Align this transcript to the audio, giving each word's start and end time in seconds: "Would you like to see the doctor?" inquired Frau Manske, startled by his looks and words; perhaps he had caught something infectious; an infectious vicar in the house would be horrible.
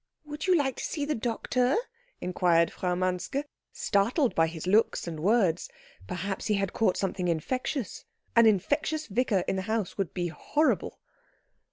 "Would 0.25 0.47
you 0.47 0.55
like 0.55 0.77
to 0.77 0.83
see 0.83 1.05
the 1.05 1.13
doctor?" 1.13 1.75
inquired 2.21 2.73
Frau 2.73 2.95
Manske, 2.95 3.43
startled 3.71 4.33
by 4.33 4.47
his 4.47 4.65
looks 4.65 5.05
and 5.05 5.19
words; 5.19 5.69
perhaps 6.07 6.47
he 6.47 6.55
had 6.55 6.73
caught 6.73 6.97
something 6.97 7.27
infectious; 7.27 8.03
an 8.35 8.47
infectious 8.47 9.05
vicar 9.05 9.43
in 9.47 9.57
the 9.57 9.61
house 9.69 9.99
would 9.99 10.11
be 10.15 10.29
horrible. 10.29 10.97